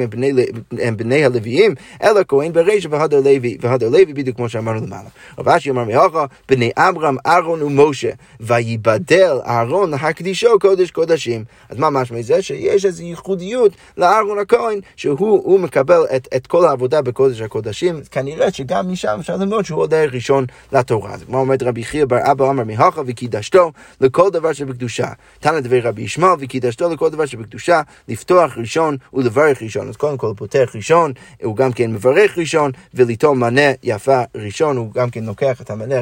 [0.80, 5.08] הם בני, הלוויים, אלא כהן ברישא והדר לוי, והדר לוי בדיוק כמו שאמרנו למעלה.
[5.38, 11.44] רב אשי אמר מהכה, בני אברהם, אהרון ומשה, ויבדל אהרון להקדישו קודש קודשים.
[11.68, 12.42] אז מה משמע זה?
[12.42, 16.00] שיש איזו ייחודיות לאהרון הכהן, שהוא מקבל
[16.36, 21.14] את, כל העבודה בקודש הקודשים, כנראה שגם משם אפשר ללמוד שהוא עולה ראשון לתורה.
[21.14, 25.08] אז כמו אומרת רבי חייא בר אבא אמר מהכה וקידשתו לכל דבר שבקדושה.
[25.40, 29.88] תנא דברי רבי ישמעאל וקידשתו לכל דבר שבקדושה, לפתוח ראשון ולברך ראשון.
[29.88, 34.92] אז קודם כל פותח ראשון, הוא גם כן מברך ראשון, וליטול מנה יפה ראשון, הוא
[34.92, 35.94] גם כן לוקח את המנה,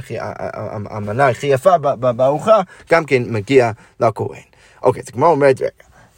[0.90, 4.42] המנה הכי יפה בארוחה, גם כן מגיע לכהן.
[4.82, 5.70] אוקיי, אז כמו אומרת, רגע.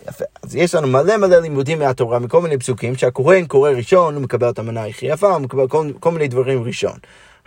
[0.08, 0.24] יפה.
[0.42, 4.50] אז יש לנו מלא מלא לימודים מהתורה, מכל מיני פסוקים, שהכהן קורא ראשון, הוא מקבל
[4.50, 6.98] את המנה הכי יפה, הוא מקבל כל, כל מיני דברים ראשון.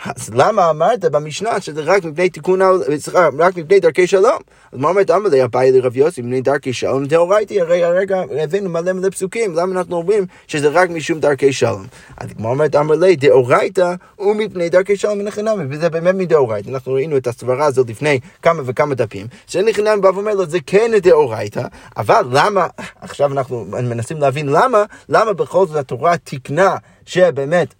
[0.06, 2.60] אז למה אמרת במשנה שזה רק מפני תיקון,
[2.98, 4.38] סליחה, רק מפני דרכי שלום?
[4.72, 8.70] אז מה אומרת אמר לי, אביי לרב יוסי, מפני דרכי שלום דאורייתי, הרי הרגע הבאנו
[8.70, 11.86] מלא מלא פסוקים, למה אנחנו אומרים שזה רק משום דרכי שלום?
[12.18, 15.28] אז כמו אומרת אמר לי, דאורייתא ומפני דרכי שלום מן
[15.70, 20.02] וזה באמת מדאורייתא, אנחנו ראינו את הסברה הזאת לפני כמה וכמה דפים, שאין לי חינם
[20.02, 21.64] בא ואומר לו, זה כן דאורייתא,
[21.98, 22.68] אבל למה,
[23.02, 27.74] עכשיו אנחנו מנסים להבין למה, למה בכל זאת התורה תיקנה שבאמת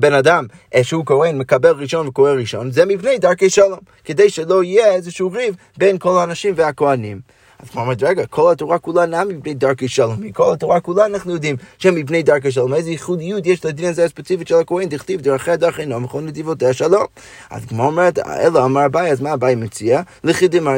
[0.00, 4.64] בן אדם אה, שהוא כהן מקבל ראשון וקורא ראשון, זה מבנה דרכי שלום, כדי שלא
[4.64, 7.20] יהיה איזשהו ריב בין כל האנשים והכהנים.
[7.62, 10.16] אז כמו אומרת, רגע, כל התורה כולה נעה מבני דרכי שלום.
[10.18, 12.74] מכל התורה כולה אנחנו יודעים שהם מבני דרכי שלום.
[12.74, 17.04] איזה ייחודיות יש לדין הזה הספציפית של הכהן, דכתיב דרכי דרכי נועם וכל נתיבותיה שלום.
[17.50, 20.02] אז כמו אומרת, אלא אמר אביי, אז מה אביי מציע?
[20.24, 20.72] לכי דמר,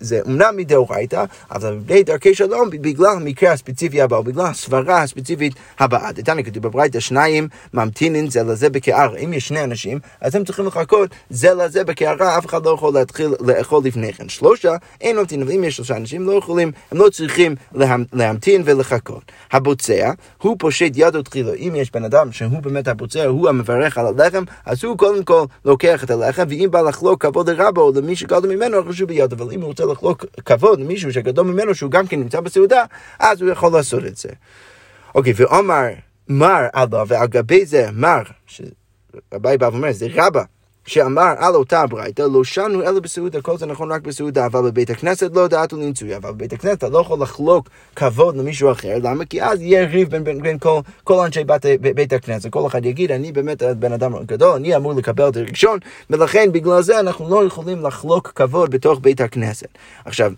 [0.00, 6.12] זה אומנם מדאורייתא, אבל מבני דרכי שלום בגלל המקרה הספציפי הבא, בגלל הסברה הספציפית הבאה.
[6.12, 9.18] דתניא כתוב בברייתא, שניים ממתינין זה לזה בקערה.
[9.18, 12.94] אם יש שני אנשים, אז הם צריכים לחכות זה לזה בקערה, אף אחד לא יכול
[12.94, 14.28] להתחיל לאכול לפני כן.
[14.28, 15.53] שלושה, אין ממתינים.
[15.56, 17.54] אם יש שלושה אנשים, לא יכולים, הם לא צריכים
[18.12, 19.32] להמתין ולחכות.
[19.52, 20.12] הבוצע,
[20.42, 21.54] הוא פושט ידו תחילה.
[21.54, 25.44] אם יש בן אדם שהוא באמת הבוצע, הוא המברך על הלחם, אז הוא קודם כל
[25.64, 29.32] לוקח את הלחם, ואם בא לחלוק כבוד לרבו למי שגדול ממנו, רשום ביד.
[29.32, 32.84] אבל אם הוא רוצה לחלוק כבוד למישהו שגדול ממנו, שהוא גם כן נמצא בסעודה,
[33.18, 34.28] אז הוא יכול לעשות את זה.
[35.14, 35.88] אוקיי, ועומר
[36.28, 40.42] מר עליו, ועל גבי זה מר, שרבי בא ואומר, זה רבה.
[40.86, 44.90] שאמר על אותה הברייתא, לא שנו אלא בסעודה, כל זה נכון רק בסעודה, אבל בבית
[44.90, 49.24] הכנסת לא דעתו לנצוי, אבל בבית הכנסת אתה לא יכול לחלוק כבוד למישהו אחר, למה?
[49.24, 52.86] כי אז יהיה ריב בין, בין, בין כל, כל אנשי בית, בית הכנסת, כל אחד
[52.86, 55.78] יגיד, אני באמת בן אדם גדול, אני אמור לקבל את הראשון,
[56.10, 59.68] ולכן בגלל זה אנחנו לא יכולים לחלוק כבוד בתוך בית הכנסת.
[60.04, 60.32] עכשיו,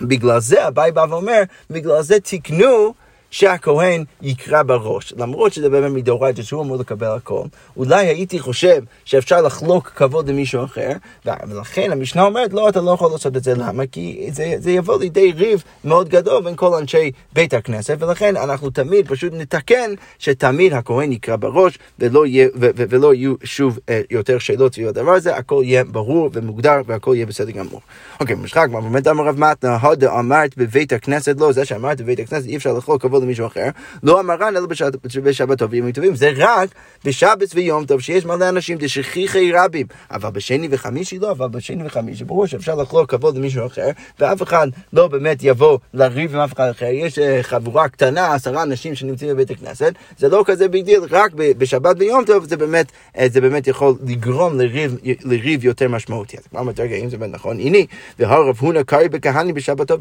[0.00, 2.94] בגלל זה אביי בא ואומר, בגלל זה תקנו
[3.30, 7.42] שהכהן יקרא בראש, למרות שזה באמת מדאורייתא שהוא אמור לקבל הכל,
[7.76, 10.92] אולי הייתי חושב שאפשר לחלוק כבוד למישהו אחר,
[11.24, 13.86] ולכן המשנה אומרת, לא, אתה לא יכול לעשות את זה, למה?
[13.86, 18.70] כי זה, זה יבוא לידי ריב מאוד גדול בין כל אנשי בית הכנסת, ולכן אנחנו
[18.70, 24.00] תמיד פשוט נתקן שתמיד הכהן יקרא בראש, ולא, יהיה, ו, ו, ולא יהיו שוב אה,
[24.10, 27.80] יותר שאלות סביב הדבר הזה, הכל יהיה ברור ומוגדר, והכל יהיה בסדר גמור.
[28.20, 32.18] אוקיי, משחק, מה באמת אמר רב מתנה, הא דאמרת בבית הכנסת, לא, זה שאמרת בבית
[32.18, 33.68] הכנסת, אי אפשר לחלוק כבוד למישהו אחר,
[34.02, 34.66] לא אמרן אלא
[35.22, 36.68] בשבתות וימים טובים, זה רק
[37.04, 42.24] בשבת ויום טוב, שיש מלא אנשים דשכיחי רבים, אבל בשני וחמישי לא, אבל בשני וחמישי,
[42.24, 46.68] ברור שאפשר לחלוק כבוד למישהו אחר, ואף אחד לא באמת יבוא לריב עם אף אחד
[46.68, 51.00] אחר, יש אה, חבורה קטנה, עשרה אנשים שנמצאים בבית הכנסת, זה לא כזה big deal,
[51.10, 52.86] רק בשבת ויום טוב, זה באמת,
[53.18, 56.36] אה, זה באמת יכול לגרום לריב, לריב יותר משמעותי.
[56.36, 57.78] אז כבר אומרת, רגע, אם זה באמת נכון, הנה,
[58.18, 59.96] והרב הונא קרעי בכהני בשבתו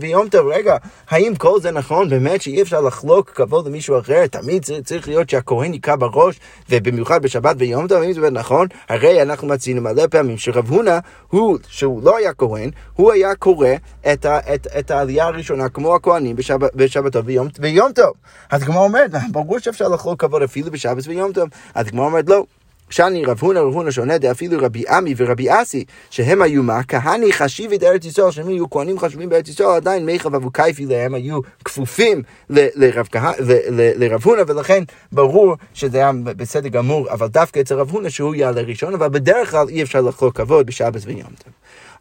[0.00, 0.76] ויום טוב, רגע,
[1.10, 2.08] האם כל זה נכון?
[2.08, 4.26] באמת אפשר לחלוק כבוד למישהו אחר?
[4.26, 8.66] תמיד צריך להיות שהכהן יקרא בראש, ובמיוחד בשבת ויום טוב, האם זה נכון?
[8.88, 10.98] הרי אנחנו מצינו מלא פעמים שרב הונא,
[11.28, 13.68] הוא, שהוא לא היה כהן, הוא היה קורא
[14.12, 18.12] את, את, את העלייה הראשונה כמו הכהנים בשבת, בשבתו ויום, ויום טוב.
[18.50, 21.48] אז כמו אומרת, ברור שאפשר לחלוק כבוד אפילו בשבת ויום טוב.
[21.74, 22.44] אז הגמרא אומרת, לא.
[22.92, 26.82] שאני רב הונא רב הונא שונה דאפילו רבי אמי ורבי אסי שהם היו מה?
[26.88, 31.14] כהני חשיבי דארץ ישראל שהם היו כהנים חשובים בארץ ישראל עדיין מיכף הוו כייפי ליה
[31.14, 38.08] היו כפופים לרב הונא ולכן ברור שזה היה בסדר גמור אבל דווקא אצל רב הונא
[38.08, 41.52] שהוא יעלה ראשון אבל בדרך כלל אי אפשר לחלוק כבוד בשבת ויום טוב.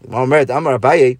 [0.01, 1.15] הוא אומרת אמר אביי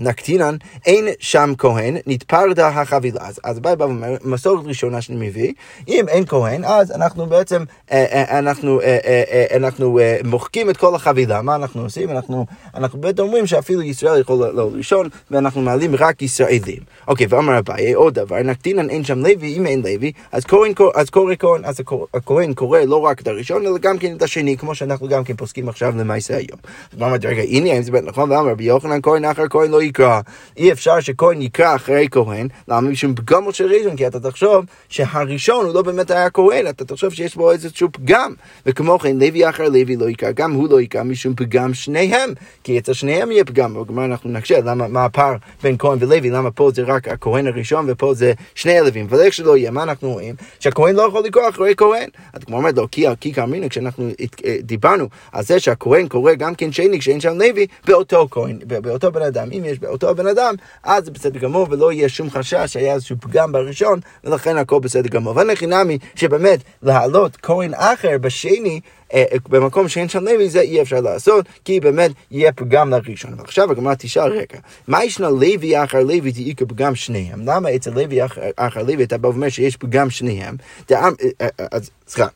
[0.00, 3.20] נקטינן, אין שם כהן, נתפרדה החבילה.
[3.20, 5.52] אז, אז אביי בא ואומר, מסורת ראשונה שאני מביא,
[5.88, 11.42] אם אין כהן, אז אנחנו בעצם, אה, אה, אנחנו, אה, אנחנו מוחקים את כל החבילה.
[11.42, 12.10] מה אנחנו עושים?
[12.10, 16.80] אנחנו, אנחנו בעצם אומרים שאפילו ישראל יכול לעלות ראשון, ואנחנו מעלים רק ישראלים.
[17.08, 21.10] אוקיי, ואמר אביי, עוד דבר, נקטינן אין שם לוי, אם אין לוי, אז כהן, אז
[21.10, 21.80] קורא כהן, אז
[22.14, 25.36] הכהן קורא לא רק את הראשון, אלא גם כן את השני, כמו שאנחנו גם כן
[25.36, 26.58] פוסקים עכשיו למעשה היום.
[26.92, 28.30] אז אמרתי, רגע, הנה, האם זה באמת נכון?
[28.32, 30.20] ואמר, רבי יוחנן כהן אחר כהן לא יקרא.
[30.56, 33.96] אי אפשר שכהן יקרא אחרי כהן, למה משום פגמו של ראשון?
[33.96, 38.34] כי אתה תחשוב שהראשון הוא לא באמת היה כהן, אתה תחשוב שיש בו איזשהו פגם.
[38.66, 42.30] וכמו כן, לוי אחר לוי לא יקרא, גם הוא לא יקרא משום פגם שניהם,
[42.64, 43.74] כי אצל שניהם יהיה פגם.
[43.74, 47.86] בגמרא אנחנו נקשה, למה, מה הפער בין כהן ולוי, למה פה זה רק הכהן הראשון
[47.88, 49.06] ופה זה שני הלווים.
[49.10, 50.34] אבל איך שלא יהיה, מה אנחנו רואים?
[50.60, 52.08] שהכהן לא יכול לקרוא אחרי כהן.
[52.32, 54.10] אז כמו אומרת לו, כי, כי כאמרינו, כשאנחנו
[54.44, 59.12] אה, דיברנו על זה שהכהן קורא גם כן שני כשאין שם לוי, באותו כהן, באותו
[59.12, 59.48] בן אדם.
[59.52, 63.16] אם יש באותו בן אדם, אז זה בסדר גמור ולא יהיה שום חשש שהיה איזשהו
[63.20, 65.36] פגם בראשון, ולכן הכל בסדר גמור.
[65.36, 68.80] ואנכי נמי, שבאמת להעלות כהן אחר בשני,
[69.14, 73.34] אה, במקום שאין שם לוי, זה אי אפשר לעשות, כי באמת יהיה פגם לראשון.
[73.38, 77.40] ועכשיו הגמרא תשאל, רגע, מה ישנה לוי אחר לוי תהיי כפגם שניהם?
[77.46, 78.18] למה אצל לוי
[78.56, 80.56] אחר לוי אתה בא ואומר שיש פגם שניהם?
[80.92, 81.08] אה,
[81.40, 82.28] אה, אז סליחה.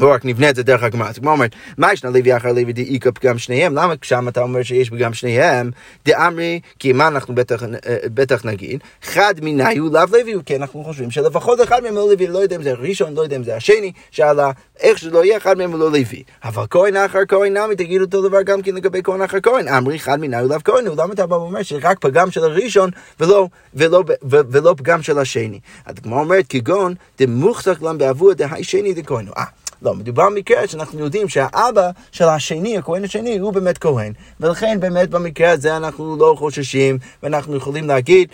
[0.00, 1.08] לא רק נבנה את זה דרך הגמרא.
[1.08, 3.74] אז כמו אומרת, מה ישנה לוי אחר לוי דאיכא פגם שניהם?
[3.74, 5.70] למה שם אתה אומר שיש פגם שניהם?
[6.06, 8.80] דאמרי, כי מה אנחנו בטח, אה, בטח נגיד?
[9.02, 12.56] חד מיני הוא לאו לוי, כי אנחנו חושבים שלפחות אחד מהם לא לוי, לא יודע
[12.56, 14.40] אם זה הראשון, לא יודע אם זה השני, שעל
[14.80, 16.22] איך שלא יהיה, אחד מהם לא לוי.
[16.44, 19.68] אבל כהן אחר כהן נמי, תגיד אותו דבר גם כן לגבי כהן אחר כהן.
[19.68, 23.48] אמרי, חד מיני הוא לאו כהן, למה אתה בא ואומר שרק פגם של הראשון ולא,
[23.74, 25.60] ולא, ולא, ולא פגם של השני?
[25.86, 29.26] הדגמר אומרת, כגון דמוחזק להם בעבור דהי שני דכהן.
[29.36, 29.44] אה,
[29.82, 34.12] לא, מדובר במקרה שאנחנו יודעים שהאבא של השני, הכהן השני, הוא באמת כהן.
[34.40, 38.28] ולכן באמת במקרה הזה אנחנו לא חוששים, ואנחנו יכולים להגיד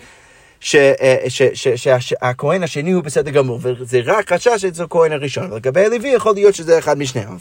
[0.59, 5.51] שהכהן השני הוא בסדר גמור, וזה רק חשש אצל הכהן הראשון.
[5.51, 7.37] ולגבי הלוי יכול להיות שזה אחד משניהם.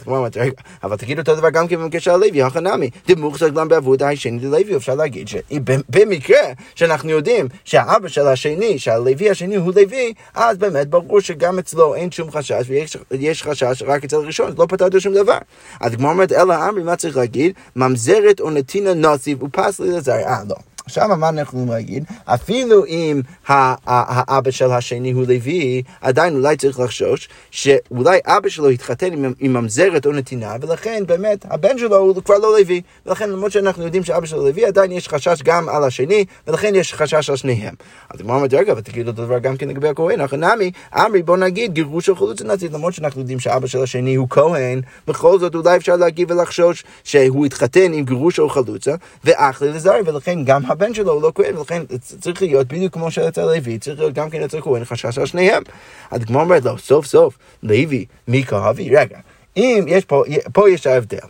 [0.83, 2.91] אבל תגיד אותו דבר גם כן במקשר הלוי, החנמי.
[3.09, 6.41] דמוכסק גם בעבודה השני ללוי, אפשר להגיד שבמקרה
[6.75, 12.11] שאנחנו יודעים שהאבא של השני, שהלוי השני הוא לוי, אז באמת ברור שגם אצלו אין
[12.11, 12.71] שום חשש,
[13.11, 15.39] ויש חשש רק אצל הראשון, לא פתרת שום דבר.
[15.81, 17.53] אז כמו אומרת, אלא אמרי, מה צריך להגיד?
[17.77, 20.13] ממזרת או נתינה נוסיף ופסלי לזר.
[20.13, 20.76] אה, לא.
[20.87, 22.05] עכשיו מה אנחנו יכולים להגיד?
[22.25, 29.13] אפילו אם האבא של השני הוא לוי, עדיין אולי צריך לחשוש שאולי אבא שלו התחתן
[29.13, 32.83] עם, ממזרת או נתינה, ולכן באמת הבן שלו הוא כבר לא לוי.
[33.07, 36.95] ולכן למרות שאנחנו יודעים שאבא שלו לוי, עדיין יש חשש גם על השני, ולכן יש
[36.95, 37.75] חשש על שניהם.
[38.11, 41.37] אז הוא אומר, רגע, ותגיד אותו דבר גם כן לגבי הכהן, אחרי נמי, אמרי בוא
[41.37, 45.55] נגיד גירוש או חלוצה נאצית, למרות שאנחנו יודעים שאבא של השני הוא כהן, בכל זאת
[45.55, 48.95] אולי אפשר להגיב ולחשוש שהוא התחתן עם גירוש או חלוצה,
[49.25, 51.83] ואחלה לזר, ולכן גם הבן שלו הוא לא כהן, ולכן
[52.21, 55.63] צריך להיות בדיוק כמו שאצל לוי, צריך להיות גם כן אצל כהן חשש על שניהם.
[56.11, 58.97] הדגמר אומרת לו, סוף סוף, לוי, מי כאבי?
[58.97, 59.19] רגע,
[59.57, 61.27] אם יש פה, פה יש ההבדל.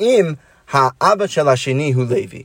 [0.00, 0.34] אם
[0.70, 2.42] האבא של השני הוא לוי,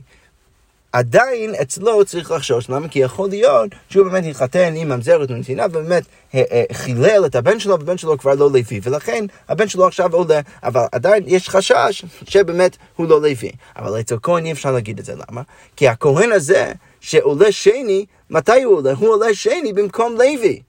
[0.92, 2.88] עדיין אצלו צריך לחשוש, למה?
[2.88, 6.02] כי יכול להיות שהוא באמת התחתן עם ממזרת ונתינה ובאמת
[6.34, 10.14] אה, אה, חילל את הבן שלו, והבן שלו כבר לא לוי, ולכן הבן שלו עכשיו
[10.14, 13.52] עולה, אבל עדיין יש חשש שבאמת הוא לא לוי.
[13.76, 15.42] אבל אצל כהן אי אפשר להגיד את זה, למה?
[15.76, 18.92] כי הכהן הזה שעולה שני, מתי הוא עולה?
[18.92, 20.62] הוא עולה שני במקום לוי.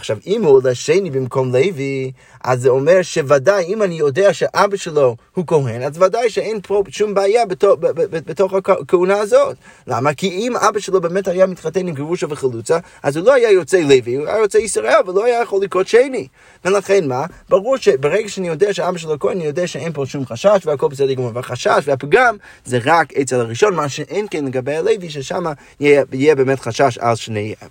[0.00, 2.12] עכשיו, אם הוא עולה שני במקום לוי,
[2.44, 6.82] אז זה אומר שוודאי, אם אני יודע שאבא שלו הוא כהן, אז ודאי שאין פה
[6.88, 7.76] שום בעיה בתוך,
[8.10, 9.56] בתוך הכהונה הזאת.
[9.86, 10.14] למה?
[10.14, 13.80] כי אם אבא שלו באמת היה מתחתן עם גרושה וחלוצה, אז הוא לא היה יוצא
[13.80, 16.26] לוי, הוא היה יוצא ישראל, ולא היה יכול לקרות שני.
[16.64, 17.26] ולכן מה?
[17.48, 21.12] ברור שברגע שאני יודע שאבא שלו כהן, אני יודע שאין פה שום חשש, והכל בסדר
[21.12, 21.30] גמור.
[21.34, 25.44] והחשש והפגם זה רק אצל הראשון, מה שאין כן לגבי הלוי, ששם
[25.80, 27.68] יהיה, יהיה באמת חשש על שניהם.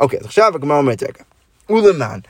[0.00, 1.29] אוקיי, אז עכשיו הגמרא אומרת, רגע.
[1.74, 2.20] ולמען.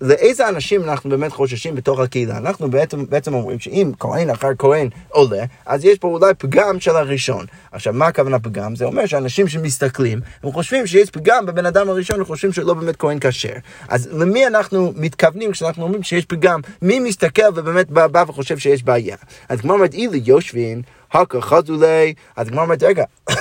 [0.00, 2.36] ולאיזה אנשים אנחנו באמת חוששים בתוך הקהילה?
[2.36, 6.96] אנחנו בעצם, בעצם אומרים שאם כהן אחר כהן עולה, אז יש פה אולי פגם של
[6.96, 7.46] הראשון.
[7.72, 8.76] עכשיו, מה הכוונה פגם?
[8.76, 12.96] זה אומר שאנשים שמסתכלים, הם חושבים שיש פגם בבן אדם הראשון, הם חושבים שלא באמת
[12.96, 13.52] כהן כשר.
[13.88, 16.60] אז למי אנחנו מתכוונים כשאנחנו אומרים שיש פגם?
[16.82, 19.16] מי מסתכל ובאמת בא, בא וחושב שיש בעיה?
[19.48, 20.82] אז כמו אומרת, אילי יושבין,
[21.16, 23.04] הקא חזולי, אז הגמרא אומרת, רגע,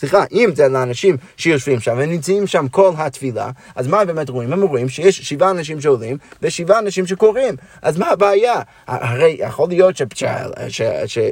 [0.00, 4.52] סליחה, אם זה לאנשים שיושבים שם ונמצאים שם כל התפילה, אז מה באמת רואים?
[4.52, 7.54] הם רואים שיש שבעה אנשים שעולים ושבעה אנשים שקוראים.
[7.82, 8.60] אז מה הבעיה?
[8.86, 9.94] הרי יכול להיות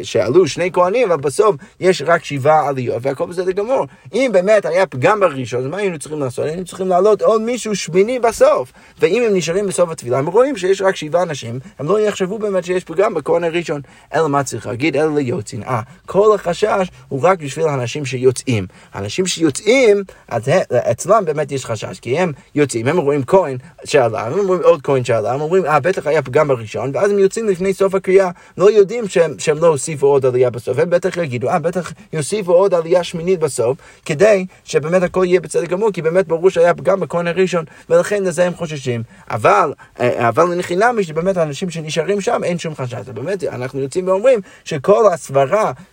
[0.03, 3.87] שעלו שני כהנים, אבל בסוף יש רק שבעה עליות והכל בסדר גמור.
[4.14, 6.45] אם באמת היה פגם בראשון, אז מה היינו צריכים לעשות?
[6.45, 8.73] היינו צריכים לעלות עוד מישהו שמיני בסוף.
[9.01, 12.64] ואם הם נשארים בסוף התפילה, הם רואים שיש רק שבעה אנשים, הם לא יחשבו באמת
[12.64, 13.81] שיש פגם בכהן הראשון.
[14.14, 14.97] אלא מה צריך להגיד?
[14.97, 15.81] אלא להיות שנאה.
[16.07, 18.66] כל החשש הוא רק בשביל האנשים שיוצאים.
[18.94, 24.46] אנשים שיוצאים, אז אצלם באמת יש חשש, כי הם יוצאים, הם רואים כהן שעלה, הם
[24.46, 27.74] רואים עוד כהן שעלה, הם אומרים, אה, בטח היה פגם בראשון, ואז הם יוצאים לפני
[27.74, 31.59] סוף הקריאה, לא יודעים שהם, שהם לא הוסיפו עוד עלייה בסוף, הם בטח יגידו, אה,
[31.59, 36.50] בטח יוסיפו עוד עלייה שמינית בסוף, כדי שבאמת הכל יהיה בסדר גמור, כי באמת ברור
[36.50, 39.02] שהיה פגם בכהן הראשון, ולכן לזה הם חוששים.
[39.31, 43.09] אבל, אה, אבל לחינם, שבאמת האנשים שנשארים שם, אין שום חשש.
[43.14, 45.48] באמת, אנחנו יוצאים ואומרים שכל הסברה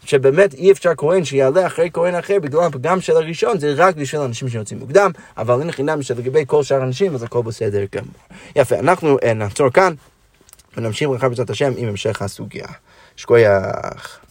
[0.06, 4.22] שבאמת אי אפשר כהן שיעלה אחרי כהן אחר בגלל הפגם של הראשון, זה רק בשביל
[4.22, 8.14] אנשים שיוצאים מוקדם, אבל אין חינם שלגבי כל שאר האנשים, אז הכל בסדר גמור.
[8.56, 9.94] יפה, אנחנו uh, נעצור כאן
[10.78, 12.68] ונמשיך לך בעזרת השם עם המשך הסוגיה.
[13.16, 14.25] שכוייח.